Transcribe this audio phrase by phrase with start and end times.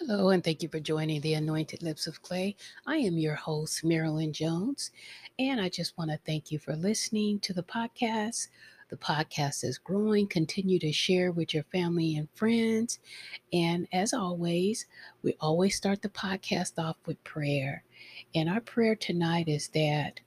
[0.00, 2.56] Hello, and thank you for joining the Anointed Lips of Clay.
[2.84, 4.90] I am your host, Marilyn Jones,
[5.38, 8.48] and I just want to thank you for listening to the podcast.
[8.88, 10.26] The podcast is growing.
[10.26, 12.98] Continue to share with your family and friends.
[13.52, 14.86] And as always,
[15.22, 17.84] we always start the podcast off with prayer.
[18.34, 20.18] And our prayer tonight is that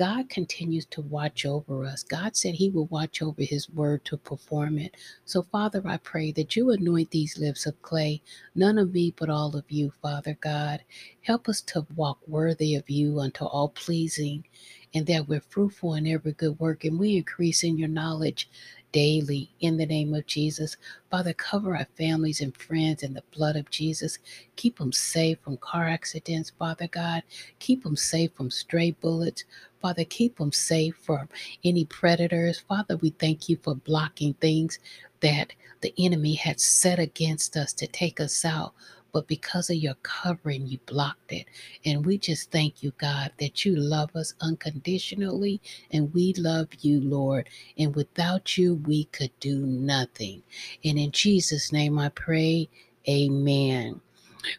[0.00, 2.02] God continues to watch over us.
[2.02, 4.96] God said He will watch over His word to perform it.
[5.26, 8.22] So, Father, I pray that you anoint these lips of clay,
[8.54, 10.80] none of me, but all of you, Father God.
[11.20, 14.46] Help us to walk worthy of you unto all pleasing,
[14.94, 18.48] and that we're fruitful in every good work, and we increase in your knowledge
[18.92, 20.76] daily in the name of Jesus.
[21.10, 24.18] Father, cover our families and friends in the blood of Jesus.
[24.56, 27.22] Keep them safe from car accidents, Father God.
[27.58, 29.44] Keep them safe from stray bullets.
[29.80, 31.28] Father, keep them safe from
[31.64, 32.60] any predators.
[32.60, 34.78] Father, we thank you for blocking things
[35.20, 38.74] that the enemy had set against us to take us out
[39.12, 41.46] but because of your covering, you blocked it.
[41.84, 47.00] And we just thank you, God, that you love us unconditionally and we love you,
[47.00, 47.48] Lord.
[47.78, 50.42] And without you, we could do nothing.
[50.84, 52.68] And in Jesus' name I pray,
[53.08, 54.00] amen.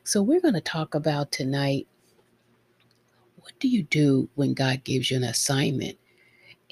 [0.04, 1.88] So we're going to talk about tonight
[3.42, 5.98] what do you do when God gives you an assignment?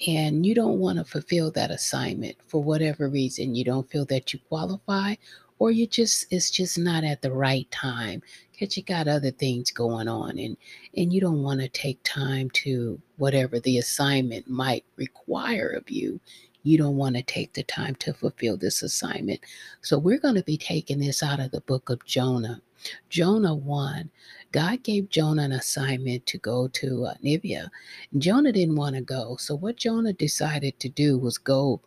[0.08, 3.56] and you don't want to fulfill that assignment for whatever reason.
[3.56, 5.16] You don't feel that you qualify
[5.58, 8.22] or you just it's just not at the right time.
[8.52, 10.58] Because you got other things going on and
[10.96, 16.20] and you don't want to take time to whatever the assignment might require of you.
[16.64, 19.40] You don't want to take the time to fulfill this assignment.
[19.82, 22.62] So we're going to be taking this out of the book of jonah.
[23.10, 24.10] Jonah 1
[24.52, 27.70] god gave jonah an assignment to go to uh, Nineveh.
[28.18, 31.82] jonah didn't want to go so what jonah decided to do was go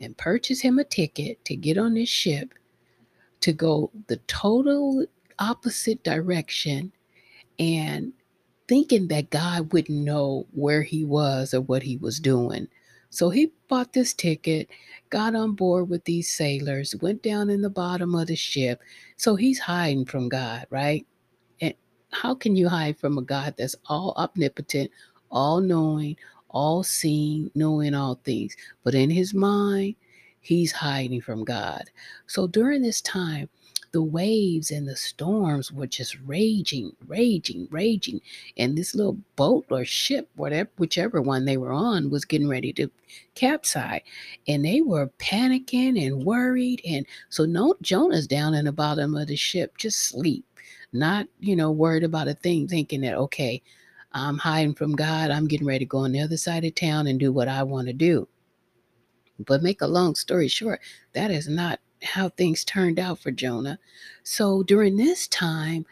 [0.00, 2.52] and purchase him a ticket to get on this ship
[3.40, 5.06] to go the total
[5.38, 6.92] opposite direction
[7.58, 8.12] and
[8.68, 12.68] thinking that God wouldn't know where he was or what he was doing.
[13.10, 14.68] So he bought this ticket,
[15.10, 18.80] got on board with these sailors, went down in the bottom of the ship.
[19.16, 21.06] So he's hiding from God, right?
[22.22, 24.90] How can you hide from a God that's all omnipotent,
[25.30, 26.16] all knowing,
[26.48, 28.56] all seeing, knowing all things?
[28.84, 29.96] But in his mind,
[30.40, 31.84] he's hiding from God.
[32.26, 33.50] So during this time,
[33.96, 38.20] the waves and the storms were just raging, raging, raging.
[38.58, 42.74] And this little boat or ship, whatever, whichever one they were on, was getting ready
[42.74, 42.90] to
[43.34, 44.02] capsize.
[44.46, 46.82] And they were panicking and worried.
[46.86, 50.44] And so no, Jonah's down in the bottom of the ship, just sleep,
[50.92, 53.62] not, you know, worried about a thing, thinking that, okay,
[54.12, 55.30] I'm hiding from God.
[55.30, 57.62] I'm getting ready to go on the other side of town and do what I
[57.62, 58.28] want to do.
[59.38, 60.80] But make a long story short,
[61.14, 63.78] that is not how things turned out for Jonah.
[64.22, 65.86] So during this time,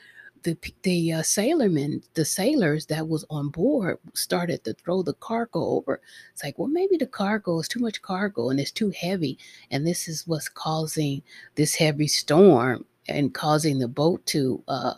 [0.44, 5.64] the the uh, sailormen, the sailors that was on board, started to throw the cargo
[5.64, 6.00] over.
[6.32, 9.38] It's like, well, maybe the cargo is too much cargo and it's too heavy,
[9.70, 11.22] and this is what's causing
[11.56, 14.94] this heavy storm and causing the boat to uh,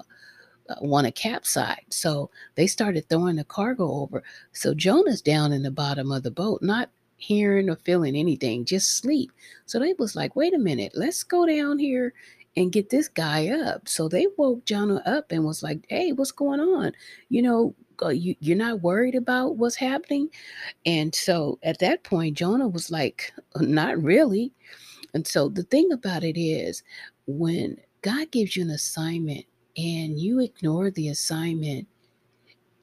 [0.69, 1.85] uh want to capsize.
[1.91, 4.23] So they started throwing the cargo over.
[4.53, 8.99] So Jonah's down in the bottom of the boat, not hearing or feeling anything, just
[8.99, 9.33] sleep.
[9.67, 12.13] So they was like, wait a minute, let's go down here
[12.57, 13.89] and get this guy up.
[13.89, 16.93] So they woke Jonah up and was like, hey, what's going on?
[17.29, 17.75] You know,
[18.11, 20.29] you, you're not worried about what's happening?
[20.85, 24.53] And so at that point, Jonah was like, uh, not really.
[25.15, 26.83] And so the thing about it is,
[27.27, 29.45] when God gives you an assignment
[29.77, 31.89] and you ignore the assignment,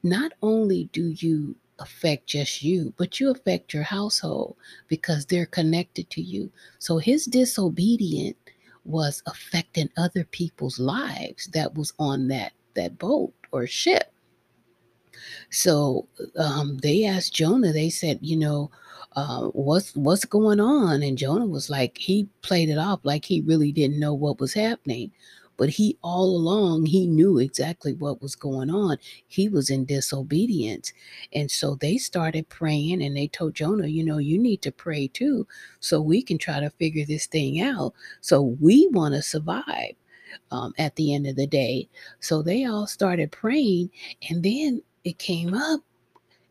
[0.03, 4.56] not only do you affect just you, but you affect your household
[4.88, 6.51] because they're connected to you.
[6.79, 8.38] So his disobedience
[8.85, 14.12] was affecting other people's lives that was on that that boat or ship.
[15.50, 16.07] So
[16.38, 17.72] um, they asked Jonah.
[17.72, 18.72] They said, you know,
[19.16, 21.03] uh, what's what's going on?
[21.03, 24.53] And Jonah was like, he played it off like he really didn't know what was
[24.53, 25.12] happening
[25.58, 28.98] but he all along he knew exactly what was going on.
[29.27, 30.94] He was in disobedience
[31.33, 35.07] and so they started praying and they told jonah you know you need to pray
[35.07, 35.48] too
[35.80, 39.94] so we can try to figure this thing out so we want to survive
[40.51, 41.89] um, at the end of the day.
[42.19, 43.89] So they all started praying
[44.30, 45.81] and then it came up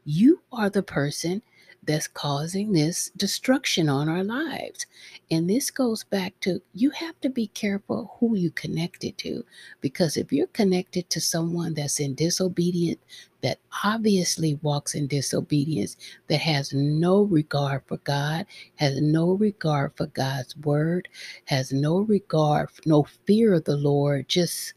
[0.05, 1.43] you are the person
[1.85, 4.87] that's causing this destruction on our lives.
[5.31, 9.45] And this goes back to you have to be careful who you connected to
[9.81, 13.01] because if you're connected to someone that's in disobedience,
[13.43, 15.97] that obviously walks in disobedience,
[16.29, 18.47] that has no regard for God,
[18.77, 21.09] has no regard for God's word,
[21.47, 24.75] has no regard, no fear of the Lord, just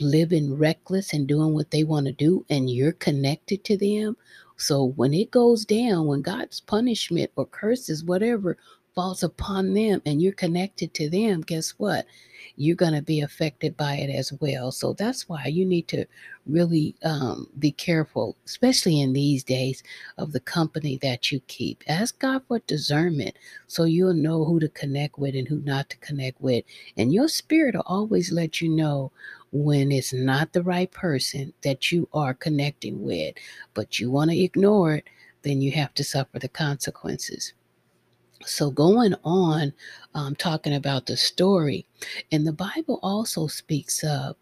[0.00, 4.16] living reckless and doing what they want to do, and you're connected to them.
[4.64, 8.56] So when it goes down, when God's punishment or curses, whatever,
[8.94, 12.06] falls upon them and you're connected to them, guess what?
[12.56, 14.70] You're going to be affected by it as well.
[14.70, 16.04] So that's why you need to
[16.46, 19.82] really um, be careful, especially in these days,
[20.18, 21.82] of the company that you keep.
[21.88, 23.36] Ask God for discernment
[23.66, 26.64] so you'll know who to connect with and who not to connect with.
[26.96, 29.10] And your spirit will always let you know
[29.50, 33.34] when it's not the right person that you are connecting with,
[33.72, 35.04] but you want to ignore it,
[35.42, 37.52] then you have to suffer the consequences.
[38.46, 39.72] So, going on,
[40.14, 41.86] um, talking about the story,
[42.32, 44.36] and the Bible also speaks of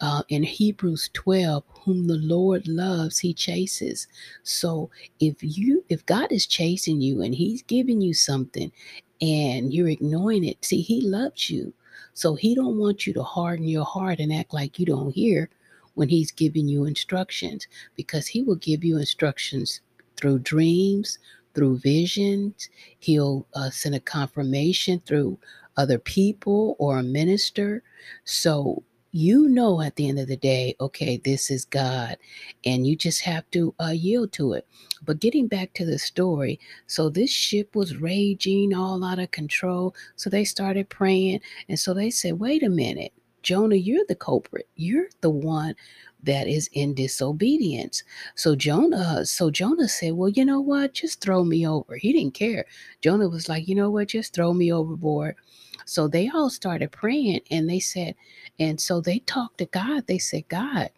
[0.00, 4.08] uh, in Hebrews 12, whom the Lord loves, he chases.
[4.42, 4.90] So,
[5.20, 8.72] if you, if God is chasing you and he's giving you something
[9.20, 11.72] and you're ignoring it, see, he loves you.
[12.14, 15.50] So, he don't want you to harden your heart and act like you don't hear
[15.94, 17.66] when he's giving you instructions
[17.96, 19.80] because he will give you instructions
[20.16, 21.18] through dreams,
[21.56, 22.68] through visions.
[23.00, 25.38] He'll uh, send a confirmation through
[25.76, 27.82] other people or a minister.
[28.24, 32.18] So you know at the end of the day, okay, this is God,
[32.66, 34.66] and you just have to uh, yield to it.
[35.04, 39.94] But getting back to the story, so this ship was raging all out of control.
[40.16, 43.12] So they started praying, and so they said, wait a minute.
[43.46, 44.68] Jonah, you're the culprit.
[44.74, 45.76] You're the one
[46.24, 48.02] that is in disobedience.
[48.34, 50.94] So Jonah, so Jonah said, Well, you know what?
[50.94, 51.96] Just throw me over.
[51.96, 52.66] He didn't care.
[53.02, 55.36] Jonah was like, you know what, just throw me overboard.
[55.84, 58.16] So they all started praying and they said,
[58.58, 60.08] and so they talked to God.
[60.08, 60.90] They said, God,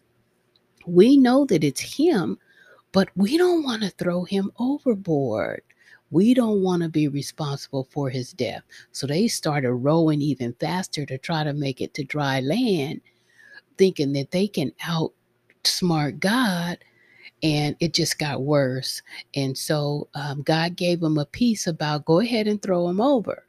[0.86, 2.38] we know that it's him,
[2.92, 5.60] but we don't want to throw him overboard.
[6.10, 8.62] We don't want to be responsible for his death.
[8.92, 13.00] So they started rowing even faster to try to make it to dry land,
[13.76, 16.78] thinking that they can outsmart God.
[17.42, 19.02] And it just got worse.
[19.34, 23.44] And so um, God gave them a peace about go ahead and throw him over.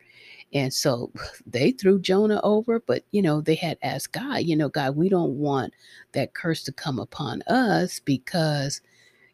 [0.53, 1.11] And so
[1.45, 5.09] they threw Jonah over, but you know, they had asked God, you know, God, we
[5.09, 5.73] don't want
[6.11, 8.81] that curse to come upon us because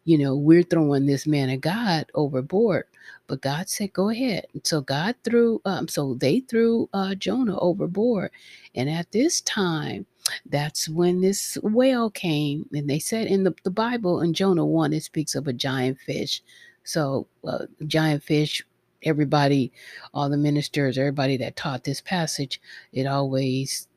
[0.06, 2.86] you know, we're throwing this man of God overboard.
[3.28, 4.48] But God said, go ahead.
[4.64, 8.32] So God threw, um, so they threw uh, Jonah overboard.
[8.76, 10.08] And at this time,
[10.48, 12.68] that's when this whale came.
[12.74, 16.00] And they said in the, the Bible, in Jonah 1, it speaks of a giant
[16.02, 16.44] fish.
[16.84, 18.66] So, uh, giant fish,
[19.04, 19.72] everybody,
[20.14, 22.62] all the ministers, everybody that taught this passage,
[22.94, 23.88] it always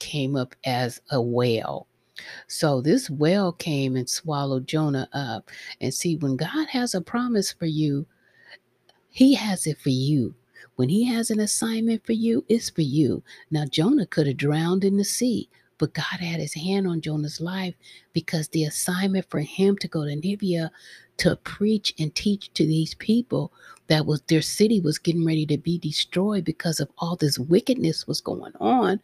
[0.00, 1.86] came up as a whale.
[2.46, 5.50] So this whale came and swallowed Jonah up.
[5.80, 8.06] And see, when God has a promise for you,
[9.08, 10.34] he has it for you.
[10.76, 13.22] When he has an assignment for you, it's for you.
[13.50, 15.48] Now, Jonah could have drowned in the sea,
[15.82, 17.74] but God had his hand on Jonah's life
[18.14, 20.70] because the assignment for him to go to Nineveh
[21.18, 23.52] to preach and teach to these people
[23.88, 28.06] that was their city was getting ready to be destroyed because of all this wickedness
[28.06, 29.00] was going on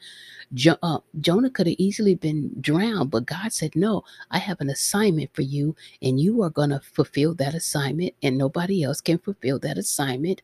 [0.54, 4.70] jo- uh, jonah could have easily been drowned but god said no i have an
[4.70, 9.18] assignment for you and you are going to fulfill that assignment and nobody else can
[9.18, 10.42] fulfill that assignment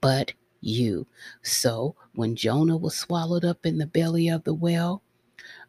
[0.00, 1.06] but you.
[1.42, 5.02] So when jonah was swallowed up in the belly of the whale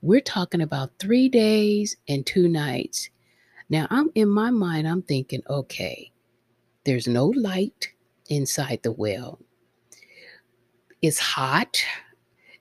[0.02, 3.10] we're talking about three days and two nights
[3.70, 6.12] now i'm in my mind i'm thinking okay
[6.88, 7.90] there's no light
[8.30, 9.40] inside the well.
[11.02, 11.84] It's hot.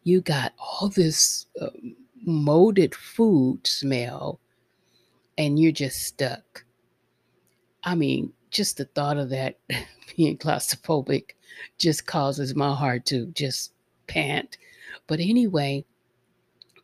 [0.03, 1.69] You got all this uh,
[2.25, 4.41] molded food smell,
[5.39, 6.65] and you're just stuck.
[7.85, 9.59] I mean, just the thought of that
[10.17, 11.31] being claustrophobic
[11.79, 13.73] just causes my heart to just
[14.09, 14.59] pant.
[15.07, 15.85] But anyway,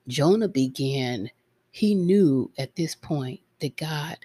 [0.08, 1.30] Jonah began,
[1.70, 4.18] he knew at this point that God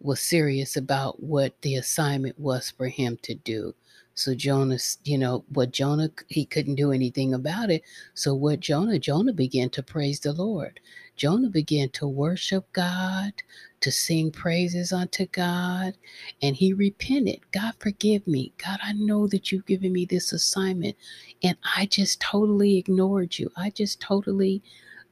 [0.00, 3.74] was serious about what the assignment was for him to do.
[4.14, 7.82] So Jonah, you know, what Jonah, he couldn't do anything about it.
[8.14, 10.80] So what Jonah, Jonah began to praise the Lord.
[11.16, 13.32] Jonah began to worship God,
[13.80, 15.96] to sing praises unto God,
[16.42, 17.40] and he repented.
[17.52, 18.52] God, forgive me.
[18.56, 20.96] God, I know that you've given me this assignment,
[21.42, 23.50] and I just totally ignored you.
[23.56, 24.62] I just totally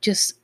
[0.04, 0.34] just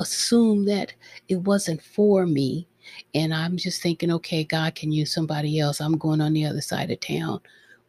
[0.00, 0.94] assume that
[1.28, 2.66] it wasn't for me.
[3.14, 5.80] And I'm just thinking, okay, God can use somebody else.
[5.80, 7.40] I'm going on the other side of town.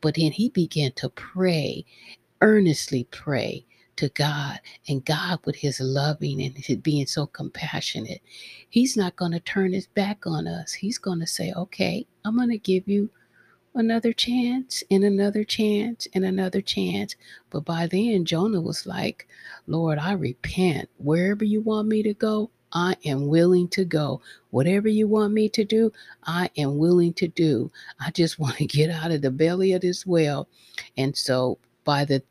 [0.02, 1.86] But then he began to pray,
[2.42, 4.60] earnestly pray to God.
[4.90, 8.22] And God, with his loving and his being so compassionate,
[8.70, 10.74] he's not going to turn his back on us.
[10.74, 13.10] He's going to say, okay, I'm going to give you
[13.74, 17.16] another chance and another chance and another chance.
[17.50, 19.28] But by then, Jonah was like,
[19.68, 20.90] Lord, I repent.
[20.98, 24.22] Wherever you want me to go, I am willing to go.
[24.50, 25.92] Whatever you want me to do,
[26.24, 27.72] I am willing to do.
[28.00, 30.48] I just want to get out of the belly of this well.
[30.98, 32.24] And so by the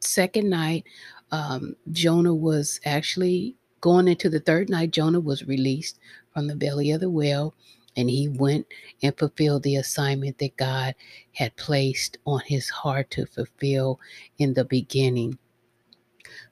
[0.00, 0.84] second night,
[1.30, 5.98] um, Jonah was actually going into the third night, Jonah was released
[6.32, 7.54] from the belly of the whale
[7.96, 8.66] and he went
[9.02, 10.94] and fulfilled the assignment that God
[11.32, 13.98] had placed on his heart to fulfill
[14.38, 15.38] in the beginning.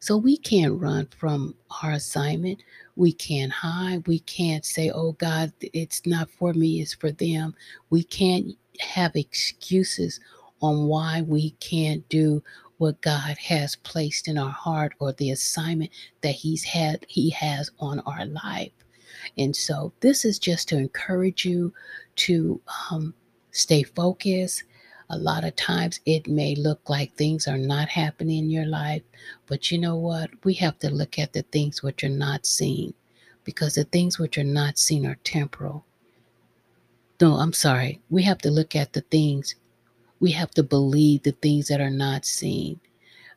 [0.01, 2.63] So we can't run from our assignment.
[2.97, 4.07] We can't hide.
[4.07, 7.55] We can't say, oh God, it's not for me, it's for them.
[7.91, 10.21] We can't have excuses
[10.61, 12.43] on why we can't do
[12.79, 15.91] what God has placed in our heart or the assignment
[16.21, 18.73] that He's had He has on our life.
[19.37, 21.73] And so this is just to encourage you
[22.17, 23.15] to um,
[23.51, 24.65] stay focused.
[25.11, 29.03] A lot of times it may look like things are not happening in your life,
[29.47, 30.31] but you know what?
[30.45, 32.95] We have to look at the things which are not seen
[33.45, 35.85] because the things which are not seen are temporal.
[37.21, 38.01] No, I'm sorry.
[38.11, 39.55] We have to look at the things,
[40.21, 42.81] we have to believe the things that are not seen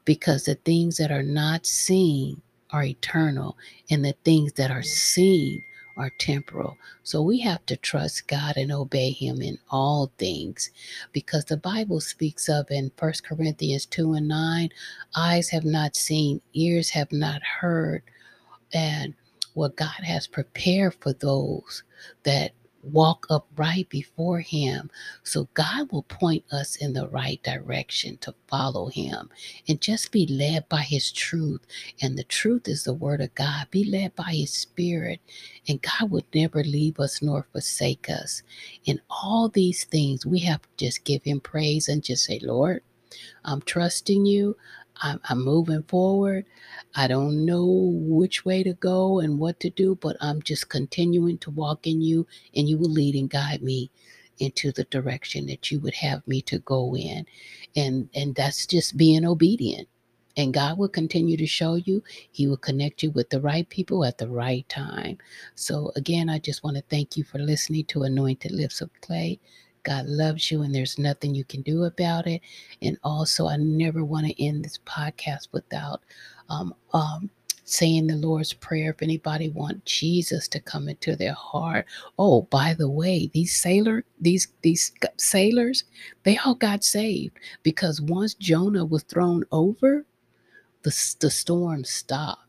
[0.05, 2.41] because the things that are not seen
[2.71, 3.57] are eternal
[3.89, 5.63] and the things that are seen
[5.99, 6.77] are temporal.
[7.03, 10.71] So we have to trust God and obey Him in all things
[11.11, 14.69] because the Bible speaks of in 1 Corinthians 2 and 9
[15.15, 18.03] eyes have not seen, ears have not heard,
[18.73, 19.13] and
[19.53, 21.83] what God has prepared for those
[22.23, 24.91] that walk upright before Him.
[25.23, 29.29] So God will point us in the right direction to follow Him
[29.67, 31.61] and just be led by His truth.
[32.01, 33.67] And the truth is the Word of God.
[33.71, 35.21] Be led by His Spirit,
[35.67, 38.43] and God would never leave us nor forsake us.
[38.85, 42.81] In all these things, we have to just give Him praise and just say, Lord,
[43.45, 44.57] I'm trusting you.
[45.01, 46.45] I'm, I'm moving forward.
[46.95, 47.65] I don't know
[47.95, 52.01] which way to go and what to do, but I'm just continuing to walk in
[52.01, 53.91] you, and you will lead and guide me
[54.39, 57.25] into the direction that you would have me to go in.
[57.75, 59.87] And and that's just being obedient.
[60.37, 62.03] And God will continue to show you.
[62.31, 65.17] He will connect you with the right people at the right time.
[65.55, 69.39] So again, I just want to thank you for listening to Anointed Lips of Clay.
[69.83, 72.41] God loves you and there's nothing you can do about it.
[72.81, 76.01] And also, I never want to end this podcast without
[76.49, 77.29] um, um,
[77.63, 78.91] saying the Lord's Prayer.
[78.91, 81.85] If anybody want Jesus to come into their heart.
[82.17, 85.83] Oh, by the way, these sailor, these these sailors,
[86.23, 90.05] they all got saved because once Jonah was thrown over,
[90.81, 92.48] the the storm stopped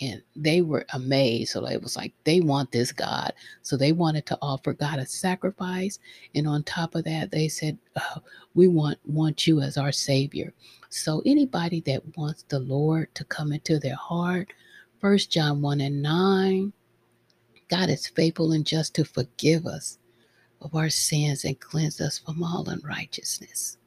[0.00, 1.52] and they were amazed.
[1.52, 5.06] So it was like they want this God, so they wanted to offer God a
[5.06, 5.98] sacrifice,
[6.34, 8.22] and on top of that, they said, oh,
[8.54, 10.52] "We want want you as our Savior."
[10.90, 14.52] So anybody that wants the Lord to come into their heart,
[15.00, 16.72] First John one and nine,
[17.68, 19.98] God is faithful and just to forgive us
[20.60, 23.78] of our sins and cleanse us from all unrighteousness.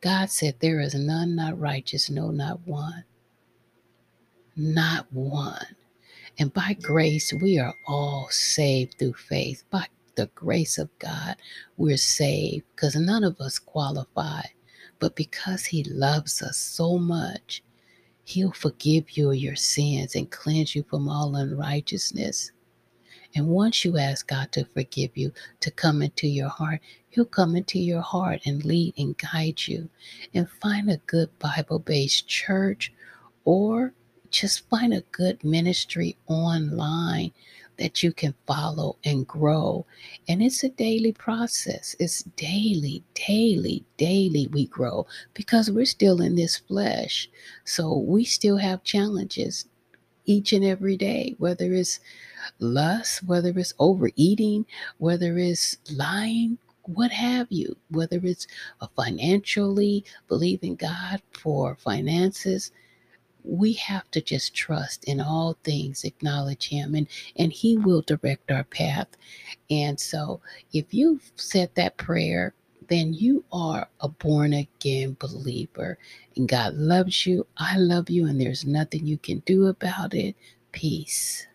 [0.00, 3.04] God said, There is none not righteous, no, not one
[4.56, 5.66] not one.
[6.38, 9.64] And by grace, we are all saved through faith.
[9.70, 11.36] By the grace of God,
[11.76, 14.42] we're saved because none of us qualify.
[14.98, 17.62] But because He loves us so much,
[18.24, 22.52] He'll forgive you your sins and cleanse you from all unrighteousness.
[23.36, 26.80] And once you ask God to forgive you, to come into your heart,
[27.10, 29.88] He'll come into your heart and lead and guide you.
[30.32, 32.92] And find a good Bible based church
[33.44, 33.92] or
[34.34, 37.32] just find a good ministry online
[37.78, 39.84] that you can follow and grow.
[40.28, 41.96] And it's a daily process.
[41.98, 47.28] It's daily, daily, daily we grow because we're still in this flesh.
[47.64, 49.66] So we still have challenges
[50.24, 52.00] each and every day, whether it's
[52.58, 54.66] lust, whether it's overeating,
[54.98, 58.46] whether it's lying, what have you, whether it's
[58.94, 62.70] financially believing God for finances
[63.44, 68.50] we have to just trust in all things acknowledge him and and he will direct
[68.50, 69.08] our path.
[69.70, 70.40] And so
[70.72, 72.54] if you've said that prayer
[72.88, 75.96] then you are a born again believer
[76.36, 80.34] and god loves you i love you and there's nothing you can do about it.
[80.72, 81.46] Peace